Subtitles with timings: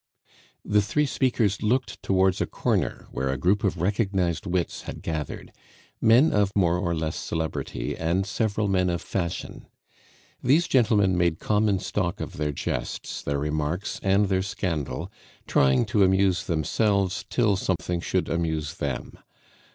[0.65, 5.51] The three speakers looked towards a corner where a group of recognized wits had gathered,
[6.01, 9.67] men of more or less celebrity, and several men of fashion.
[10.41, 15.11] These gentlemen made common stock of their jests, their remarks, and their scandal,
[15.45, 19.19] trying to amuse themselves till something should amuse them.